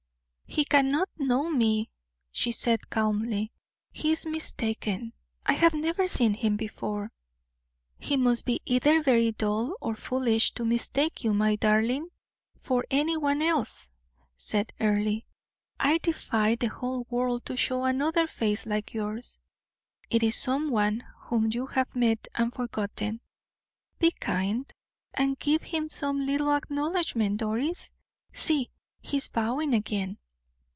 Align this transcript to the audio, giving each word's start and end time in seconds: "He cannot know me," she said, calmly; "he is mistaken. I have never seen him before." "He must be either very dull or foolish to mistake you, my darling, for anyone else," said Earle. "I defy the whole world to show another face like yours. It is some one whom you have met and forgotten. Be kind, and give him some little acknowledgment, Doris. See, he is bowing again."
"He 0.53 0.65
cannot 0.65 1.07
know 1.17 1.49
me," 1.49 1.89
she 2.29 2.51
said, 2.51 2.89
calmly; 2.89 3.53
"he 3.93 4.11
is 4.11 4.25
mistaken. 4.25 5.13
I 5.45 5.53
have 5.53 5.73
never 5.73 6.07
seen 6.07 6.33
him 6.33 6.57
before." 6.57 7.13
"He 7.97 8.17
must 8.17 8.43
be 8.43 8.59
either 8.65 9.01
very 9.01 9.31
dull 9.31 9.73
or 9.79 9.95
foolish 9.95 10.53
to 10.55 10.65
mistake 10.65 11.23
you, 11.23 11.33
my 11.33 11.55
darling, 11.55 12.09
for 12.57 12.83
anyone 12.91 13.41
else," 13.41 13.89
said 14.35 14.73
Earle. 14.77 15.21
"I 15.79 15.99
defy 15.99 16.55
the 16.55 16.67
whole 16.67 17.07
world 17.09 17.45
to 17.45 17.55
show 17.55 17.85
another 17.85 18.27
face 18.27 18.65
like 18.65 18.93
yours. 18.93 19.39
It 20.09 20.21
is 20.21 20.35
some 20.35 20.69
one 20.69 21.01
whom 21.15 21.49
you 21.49 21.65
have 21.67 21.95
met 21.95 22.27
and 22.35 22.53
forgotten. 22.53 23.21
Be 23.99 24.11
kind, 24.19 24.69
and 25.13 25.39
give 25.39 25.61
him 25.63 25.87
some 25.87 26.19
little 26.19 26.51
acknowledgment, 26.53 27.37
Doris. 27.37 27.93
See, 28.33 28.69
he 28.99 29.15
is 29.15 29.29
bowing 29.29 29.73
again." 29.73 30.17